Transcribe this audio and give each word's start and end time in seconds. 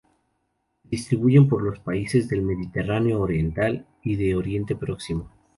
Se 0.81 0.89
distribuyen 0.89 1.47
por 1.47 1.61
los 1.61 1.77
países 1.77 2.27
del 2.27 2.41
Mediterráneo 2.41 3.19
oriental 3.21 3.85
y 4.03 4.15
de 4.15 4.35
Oriente 4.35 4.75
Próximo. 4.75 5.29